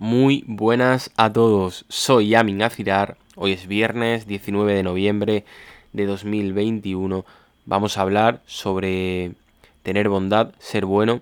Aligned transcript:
Muy 0.00 0.44
buenas 0.46 1.10
a 1.18 1.30
todos, 1.30 1.84
soy 1.90 2.30
Yamin 2.30 2.62
Azirar, 2.62 3.18
hoy 3.36 3.52
es 3.52 3.66
viernes 3.66 4.26
19 4.26 4.72
de 4.72 4.82
noviembre 4.82 5.44
de 5.92 6.06
2021. 6.06 7.26
Vamos 7.66 7.98
a 7.98 8.00
hablar 8.00 8.40
sobre 8.46 9.32
tener 9.82 10.08
bondad, 10.08 10.54
ser 10.58 10.86
bueno, 10.86 11.20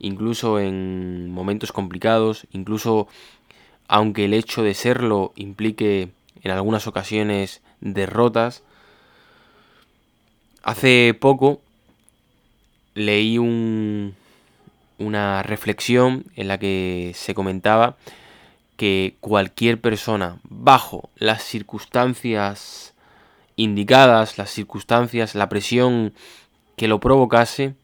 incluso 0.00 0.58
en 0.58 1.30
momentos 1.30 1.70
complicados, 1.70 2.48
incluso 2.50 3.06
aunque 3.86 4.24
el 4.24 4.34
hecho 4.34 4.64
de 4.64 4.74
serlo 4.74 5.32
implique 5.36 6.08
en 6.42 6.50
algunas 6.50 6.88
ocasiones 6.88 7.62
derrotas. 7.80 8.64
Hace 10.64 11.14
poco 11.14 11.60
leí 12.94 13.38
un, 13.38 14.16
una 14.98 15.42
reflexión 15.42 16.24
en 16.36 16.48
la 16.48 16.58
que 16.58 17.12
se 17.14 17.34
comentaba 17.34 17.96
que 18.76 19.16
cualquier 19.20 19.80
persona 19.80 20.38
bajo 20.44 21.10
las 21.16 21.42
circunstancias 21.42 22.94
indicadas, 23.56 24.38
las 24.38 24.50
circunstancias, 24.50 25.34
la 25.34 25.48
presión 25.48 26.12
que 26.76 26.88
lo 26.88 27.00
provocase, 27.00 27.74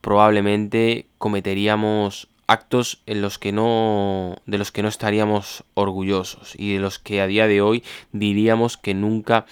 probablemente 0.00 1.06
cometeríamos 1.18 2.28
actos 2.46 3.00
en 3.06 3.22
los 3.22 3.38
que 3.38 3.52
no 3.52 4.36
de 4.46 4.58
los 4.58 4.72
que 4.72 4.82
no 4.82 4.88
estaríamos 4.88 5.64
orgullosos 5.74 6.54
y 6.56 6.74
de 6.74 6.80
los 6.80 6.98
que 6.98 7.20
a 7.20 7.26
día 7.26 7.46
de 7.46 7.60
hoy 7.60 7.84
diríamos 8.12 8.76
que 8.76 8.94
nunca 8.94 9.46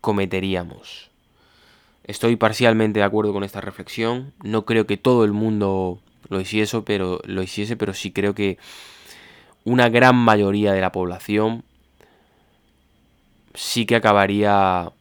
cometeríamos. 0.00 1.10
Estoy 2.04 2.36
parcialmente 2.36 3.00
de 3.00 3.04
acuerdo 3.04 3.32
con 3.32 3.44
esta 3.44 3.62
reflexión. 3.62 4.34
No 4.42 4.66
creo 4.66 4.86
que 4.86 4.98
todo 4.98 5.24
el 5.24 5.32
mundo 5.32 6.00
lo 6.28 6.40
hiciese, 6.40 6.82
pero 6.82 7.20
lo 7.24 7.42
hiciese, 7.42 7.76
pero 7.76 7.94
sí 7.94 8.12
creo 8.12 8.34
que 8.34 8.58
una 9.64 9.88
gran 9.88 10.16
mayoría 10.16 10.72
de 10.72 10.82
la 10.82 10.92
población 10.92 11.64
sí 13.54 13.86
que 13.86 13.96
acabaría 13.96 14.92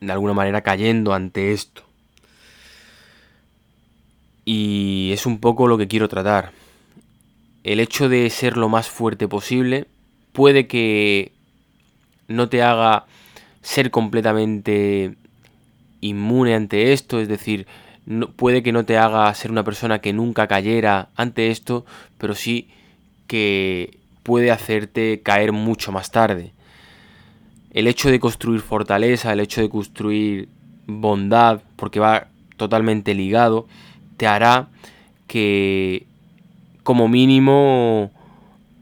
de 0.00 0.12
alguna 0.12 0.34
manera 0.34 0.62
cayendo 0.62 1.14
ante 1.14 1.52
esto. 1.52 1.84
Y 4.44 5.10
es 5.12 5.26
un 5.26 5.38
poco 5.38 5.68
lo 5.68 5.78
que 5.78 5.86
quiero 5.86 6.08
tratar. 6.08 6.50
El 7.62 7.78
hecho 7.78 8.08
de 8.08 8.28
ser 8.30 8.56
lo 8.56 8.68
más 8.68 8.88
fuerte 8.88 9.28
posible 9.28 9.86
puede 10.32 10.66
que 10.66 11.30
no 12.26 12.48
te 12.48 12.62
haga 12.62 13.06
ser 13.62 13.90
completamente 13.90 15.16
inmune 16.00 16.54
ante 16.54 16.92
esto, 16.92 17.20
es 17.20 17.28
decir, 17.28 17.66
no, 18.04 18.30
puede 18.30 18.62
que 18.62 18.72
no 18.72 18.84
te 18.84 18.98
haga 18.98 19.32
ser 19.34 19.50
una 19.50 19.64
persona 19.64 20.00
que 20.00 20.12
nunca 20.12 20.48
cayera 20.48 21.08
ante 21.16 21.50
esto, 21.50 21.86
pero 22.18 22.34
sí 22.34 22.68
que 23.26 23.98
puede 24.22 24.50
hacerte 24.50 25.20
caer 25.22 25.52
mucho 25.52 25.92
más 25.92 26.10
tarde. 26.10 26.52
El 27.72 27.86
hecho 27.86 28.10
de 28.10 28.20
construir 28.20 28.60
fortaleza, 28.60 29.32
el 29.32 29.40
hecho 29.40 29.62
de 29.62 29.70
construir 29.70 30.48
bondad, 30.86 31.62
porque 31.76 32.00
va 32.00 32.26
totalmente 32.56 33.14
ligado, 33.14 33.66
te 34.16 34.26
hará 34.26 34.68
que 35.26 36.06
como 36.82 37.08
mínimo 37.08 38.10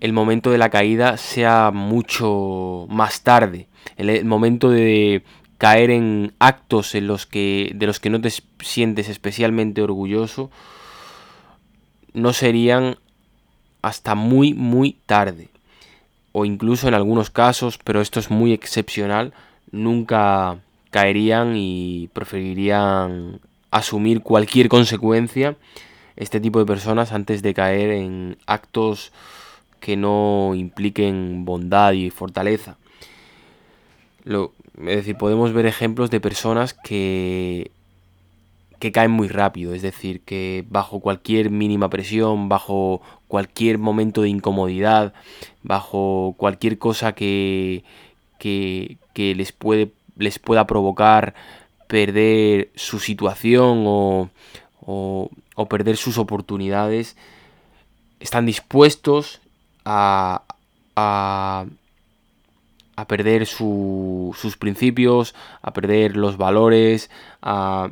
el 0.01 0.13
momento 0.13 0.51
de 0.51 0.59
la 0.59 0.71
caída 0.71 1.17
sea 1.17 1.71
mucho 1.73 2.87
más 2.89 3.23
tarde 3.23 3.69
el 3.97 4.25
momento 4.25 4.71
de 4.71 5.23
caer 5.59 5.91
en 5.91 6.33
actos 6.39 6.95
en 6.95 7.07
los 7.07 7.27
que, 7.27 7.73
de 7.75 7.87
los 7.87 8.01
que 8.01 8.11
no 8.11 8.21
te 8.21 8.31
sientes 8.61 9.09
especialmente 9.09 9.83
orgulloso, 9.83 10.51
no 12.15 12.33
serían 12.33 12.97
hasta 13.83 14.15
muy, 14.15 14.55
muy 14.55 14.97
tarde. 15.07 15.49
O 16.33 16.45
incluso 16.45 16.89
en 16.89 16.95
algunos 16.95 17.31
casos, 17.31 17.79
pero 17.79 18.01
esto 18.01 18.21
es 18.21 18.31
muy 18.31 18.53
excepcional, 18.53 19.35
nunca 19.71 20.59
caerían 20.91 21.55
y 21.57 22.09
preferirían 22.13 23.41
asumir 23.71 24.23
cualquier 24.23 24.69
consecuencia 24.69 25.57
este 26.17 26.41
tipo 26.41 26.59
de 26.59 26.67
personas 26.67 27.13
antes 27.13 27.43
de 27.43 27.55
caer 27.55 27.91
en 27.91 28.37
actos 28.47 29.13
que 29.81 29.97
no 29.97 30.55
impliquen 30.55 31.45
bondad 31.45 31.93
y 31.93 32.11
fortaleza. 32.11 32.77
Lo, 34.25 34.53
es 34.79 34.97
decir, 34.97 35.17
podemos 35.17 35.53
ver 35.53 35.67
ejemplos 35.67 36.11
de 36.11 36.21
personas 36.21 36.75
que, 36.75 37.71
que 38.79 38.93
caen 38.93 39.11
muy 39.11 39.29
rápido, 39.29 39.75
es 39.75 39.83
decir, 39.83 40.21
que 40.21 40.65
bajo 40.69 41.01
cualquier 41.01 41.51
mínima 41.51 41.91
presión, 41.91 42.49
bajo 42.49 43.03
cualquier 43.29 43.79
momento 43.79 44.23
de 44.23 44.29
incomodidad, 44.29 45.13
bajo 45.63 46.35
cualquier 46.37 46.79
cosa 46.79 47.13
que, 47.13 47.85
que, 48.39 48.99
les, 49.15 49.53
puede, 49.53 49.93
les 50.17 50.39
pueda 50.39 50.67
provocar 50.67 51.35
perder 51.89 52.71
su 52.77 53.01
situación 53.01 53.85
o, 53.87 54.31
o 54.81 55.67
perder 55.69 55.97
sus 55.97 56.19
oportunidades, 56.19 57.17
están 58.21 58.47
dispuestos 58.47 59.41
a, 59.85 60.43
a, 60.97 61.67
a 62.97 63.05
perder 63.07 63.47
sus 63.47 64.57
principios, 64.59 65.35
a 65.63 65.73
perder 65.73 66.17
los 66.17 66.37
valores, 66.37 67.11
a, 67.43 67.91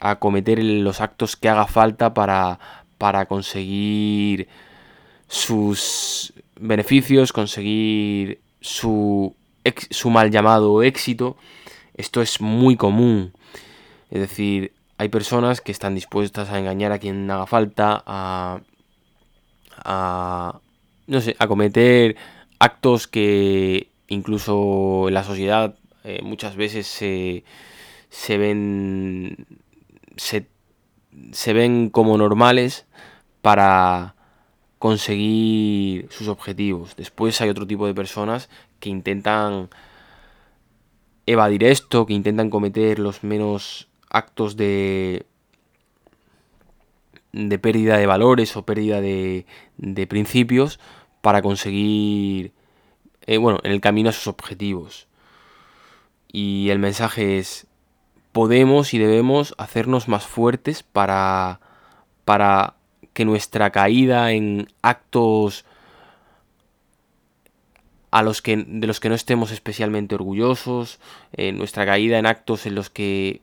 a, 0.00 0.16
cometer 0.16 0.62
los 0.62 1.00
actos 1.00 1.36
que 1.36 1.48
haga 1.48 1.66
falta 1.66 2.14
para, 2.14 2.58
para 2.98 3.26
conseguir 3.26 4.48
sus 5.28 6.32
beneficios, 6.58 7.32
conseguir 7.32 8.40
su, 8.60 9.34
su 9.90 10.10
mal 10.10 10.30
llamado 10.30 10.82
éxito. 10.82 11.36
Esto 11.94 12.22
es 12.22 12.40
muy 12.40 12.76
común. 12.76 13.32
Es 14.10 14.20
decir, 14.20 14.72
hay 14.98 15.08
personas 15.08 15.60
que 15.60 15.72
están 15.72 15.94
dispuestas 15.94 16.50
a 16.50 16.58
engañar 16.58 16.92
a 16.92 16.98
quien 16.98 17.30
haga 17.30 17.46
falta, 17.46 18.02
a, 18.06 18.60
a 19.84 20.60
no 21.06 21.20
sé, 21.20 21.36
a 21.38 21.46
cometer 21.46 22.16
actos 22.58 23.06
que 23.06 23.90
incluso 24.08 25.08
en 25.08 25.14
la 25.14 25.24
sociedad 25.24 25.76
eh, 26.04 26.20
muchas 26.22 26.56
veces 26.56 26.86
se, 26.86 27.44
se 28.10 28.38
ven 28.38 29.46
se, 30.16 30.48
se, 31.32 31.52
ven 31.52 31.90
como 31.90 32.16
normales 32.16 32.86
para 33.42 34.14
conseguir 34.78 36.08
sus 36.10 36.28
objetivos. 36.28 36.96
Después 36.96 37.40
hay 37.40 37.48
otro 37.48 37.66
tipo 37.66 37.86
de 37.86 37.94
personas 37.94 38.48
que 38.80 38.88
intentan 38.88 39.68
evadir 41.26 41.64
esto, 41.64 42.06
que 42.06 42.14
intentan 42.14 42.50
cometer 42.50 42.98
los 42.98 43.24
menos 43.24 43.88
actos 44.08 44.56
de 44.56 45.26
de 47.32 47.58
pérdida 47.58 47.98
de 47.98 48.06
valores 48.06 48.56
o 48.56 48.64
pérdida 48.64 49.00
de, 49.00 49.46
de 49.76 50.06
principios 50.06 50.80
para 51.20 51.42
conseguir 51.42 52.52
eh, 53.26 53.38
bueno, 53.38 53.58
en 53.64 53.72
el 53.72 53.80
camino 53.80 54.10
a 54.10 54.12
sus 54.12 54.28
objetivos. 54.28 55.08
Y 56.30 56.70
el 56.70 56.78
mensaje 56.78 57.38
es, 57.38 57.66
podemos 58.32 58.94
y 58.94 58.98
debemos 58.98 59.54
hacernos 59.58 60.08
más 60.08 60.26
fuertes 60.26 60.82
para, 60.82 61.60
para 62.24 62.74
que 63.12 63.24
nuestra 63.24 63.70
caída 63.70 64.32
en 64.32 64.68
actos 64.82 65.64
a 68.10 68.22
los 68.22 68.40
que, 68.42 68.56
de 68.66 68.86
los 68.86 69.00
que 69.00 69.08
no 69.08 69.14
estemos 69.14 69.50
especialmente 69.50 70.14
orgullosos, 70.14 71.00
eh, 71.32 71.52
nuestra 71.52 71.84
caída 71.84 72.18
en 72.18 72.26
actos 72.26 72.66
en 72.66 72.74
los 72.74 72.88
que 72.90 73.40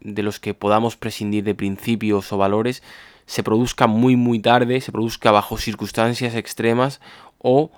de 0.00 0.22
los 0.22 0.40
que 0.40 0.54
podamos 0.54 0.96
prescindir 0.96 1.44
de 1.44 1.54
principios 1.54 2.32
o 2.32 2.38
valores, 2.38 2.82
se 3.26 3.42
produzca 3.42 3.86
muy 3.86 4.16
muy 4.16 4.38
tarde, 4.38 4.80
se 4.80 4.92
produzca 4.92 5.30
bajo 5.30 5.58
circunstancias 5.58 6.34
extremas 6.34 7.00
o 7.38 7.70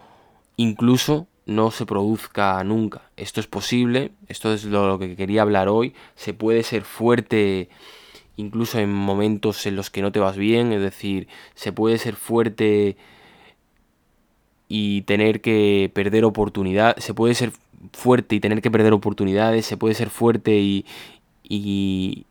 incluso 0.56 1.26
no 1.46 1.70
se 1.70 1.86
produzca 1.86 2.62
nunca. 2.62 3.10
Esto 3.16 3.40
es 3.40 3.46
posible, 3.46 4.12
esto 4.28 4.52
es 4.52 4.64
lo 4.64 4.98
que 4.98 5.16
quería 5.16 5.42
hablar 5.42 5.68
hoy. 5.68 5.94
Se 6.14 6.34
puede 6.34 6.62
ser 6.62 6.82
fuerte 6.82 7.70
incluso 8.36 8.78
en 8.78 8.92
momentos 8.92 9.66
en 9.66 9.74
los 9.74 9.90
que 9.90 10.00
no 10.00 10.12
te 10.12 10.20
vas 10.20 10.36
bien, 10.36 10.72
es 10.72 10.80
decir, 10.80 11.26
se 11.54 11.72
puede 11.72 11.98
ser 11.98 12.14
fuerte 12.14 12.96
y 14.68 15.02
tener 15.02 15.40
que 15.40 15.90
perder 15.92 16.24
oportunidad, 16.24 16.96
se 16.98 17.14
puede 17.14 17.34
ser 17.34 17.52
fuerte 17.92 18.36
y 18.36 18.40
tener 18.40 18.62
que 18.62 18.70
perder 18.70 18.92
oportunidades, 18.92 19.66
se 19.66 19.76
puede 19.76 19.94
ser 19.94 20.10
fuerte 20.10 20.56
y, 20.56 20.86
y, 21.48 22.26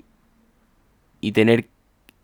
y 1.22 1.32
tener 1.32 1.70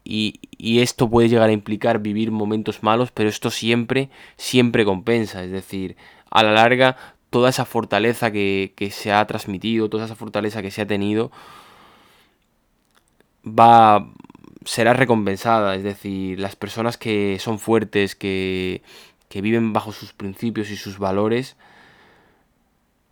y, 0.06 0.40
y, 0.58 0.82
esto 0.82 1.10
puede 1.10 1.30
llegar 1.30 1.50
a 1.50 1.54
implicar 1.54 2.00
vivir 2.00 2.30
momentos 2.32 2.84
malos, 2.84 3.12
pero 3.12 3.30
esto 3.30 3.50
siempre, 3.50 4.10
siempre 4.36 4.84
compensa. 4.86 5.44
Es 5.44 5.52
decir, 5.52 5.96
a 6.30 6.44
la 6.44 6.52
larga, 6.52 6.98
toda 7.30 7.50
esa 7.50 7.66
fortaleza 7.66 8.32
que, 8.32 8.74
que 8.76 8.92
se 8.92 9.14
ha 9.14 9.26
transmitido, 9.28 9.90
toda 9.90 10.06
esa 10.06 10.16
fortaleza 10.16 10.62
que 10.62 10.72
se 10.72 10.82
ha 10.82 10.88
tenido, 10.88 11.32
va. 13.46 14.12
será 14.66 14.94
recompensada. 14.94 15.76
Es 15.76 15.84
decir, 15.84 16.40
las 16.40 16.56
personas 16.56 16.98
que 16.98 17.38
son 17.40 17.60
fuertes, 17.60 18.16
que, 18.16 18.82
que 19.30 19.42
viven 19.42 19.74
bajo 19.74 19.92
sus 19.92 20.14
principios 20.14 20.70
y 20.70 20.78
sus 20.78 21.00
valores, 21.00 21.56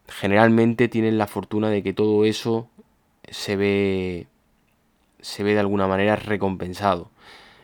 generalmente 0.08 0.88
tienen 0.88 1.18
la 1.18 1.28
fortuna 1.28 1.70
de 1.70 1.84
que 1.84 1.94
todo 1.94 2.26
eso 2.26 2.70
se 3.32 3.56
ve 3.56 4.28
se 5.22 5.44
ve 5.44 5.54
de 5.54 5.60
alguna 5.60 5.88
manera 5.88 6.16
recompensado. 6.16 7.10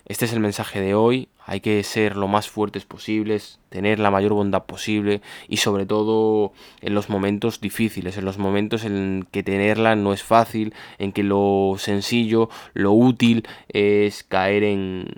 Este 0.06 0.24
es 0.24 0.32
el 0.32 0.40
mensaje 0.40 0.80
de 0.80 0.96
hoy. 0.96 1.28
Hay 1.46 1.60
que 1.60 1.82
ser 1.84 2.16
lo 2.16 2.28
más 2.28 2.50
fuertes 2.50 2.86
posibles, 2.86 3.60
tener 3.70 4.00
la 4.00 4.12
mayor 4.12 4.34
bondad 4.34 4.66
posible 4.66 5.22
y 5.48 5.58
sobre 5.58 5.86
todo 5.86 6.54
en 6.82 6.94
los 6.94 7.10
momentos 7.10 7.62
difíciles, 7.62 8.18
en 8.18 8.26
los 8.26 8.38
momentos 8.38 8.84
en 8.86 9.28
que 9.32 9.44
tenerla 9.44 9.96
no 9.96 10.14
es 10.14 10.24
fácil, 10.24 10.74
en 10.98 11.12
que 11.14 11.24
lo 11.24 11.76
sencillo, 11.78 12.50
lo 12.74 12.92
útil 12.92 13.48
es 13.70 14.24
caer 14.24 14.64
en, 14.64 15.16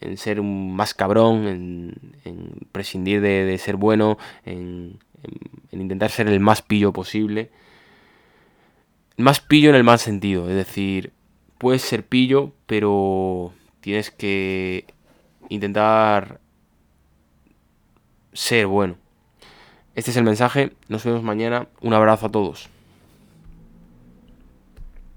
en, 0.00 0.16
ser 0.18 0.40
un 0.40 0.74
más 0.74 0.94
cabrón, 0.94 1.46
en, 1.46 2.68
prescindir 2.72 3.20
de, 3.22 3.56
ser 3.58 3.76
bueno, 3.76 4.18
en, 4.44 4.98
en 5.72 5.80
intentar 5.80 6.10
ser 6.10 6.28
el 6.28 6.40
más 6.40 6.60
pillo 6.62 6.92
posible. 6.92 7.50
Más 9.16 9.40
pillo 9.40 9.70
en 9.70 9.76
el 9.76 9.84
mal 9.84 9.98
sentido, 9.98 10.48
es 10.50 10.56
decir, 10.56 11.12
puedes 11.56 11.82
ser 11.82 12.04
pillo, 12.04 12.52
pero 12.66 13.52
tienes 13.80 14.10
que 14.10 14.84
intentar 15.48 16.40
ser 18.34 18.66
bueno. 18.66 18.96
Este 19.94 20.10
es 20.10 20.16
el 20.18 20.24
mensaje, 20.24 20.72
nos 20.88 21.04
vemos 21.04 21.22
mañana, 21.22 21.68
un 21.80 21.94
abrazo 21.94 22.26
a 22.26 22.30
todos. 22.30 22.68